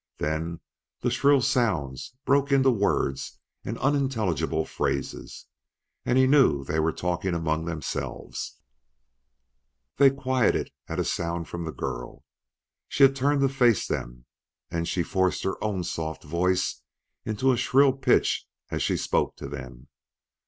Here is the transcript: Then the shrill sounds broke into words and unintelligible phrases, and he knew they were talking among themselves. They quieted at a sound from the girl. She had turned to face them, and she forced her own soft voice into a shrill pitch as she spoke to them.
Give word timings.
Then 0.17 0.61
the 1.01 1.11
shrill 1.11 1.43
sounds 1.43 2.15
broke 2.25 2.51
into 2.51 2.71
words 2.71 3.37
and 3.63 3.77
unintelligible 3.77 4.65
phrases, 4.65 5.45
and 6.07 6.17
he 6.17 6.25
knew 6.25 6.63
they 6.63 6.79
were 6.79 6.91
talking 6.91 7.35
among 7.35 7.65
themselves. 7.65 8.57
They 9.97 10.09
quieted 10.09 10.71
at 10.87 10.97
a 10.97 11.03
sound 11.03 11.47
from 11.49 11.65
the 11.65 11.71
girl. 11.71 12.23
She 12.87 13.03
had 13.03 13.15
turned 13.15 13.41
to 13.41 13.49
face 13.49 13.85
them, 13.87 14.25
and 14.71 14.87
she 14.87 15.03
forced 15.03 15.43
her 15.43 15.63
own 15.63 15.83
soft 15.83 16.23
voice 16.23 16.81
into 17.23 17.51
a 17.51 17.55
shrill 17.57 17.93
pitch 17.93 18.47
as 18.71 18.81
she 18.81 18.97
spoke 18.97 19.35
to 19.35 19.47
them. 19.47 19.87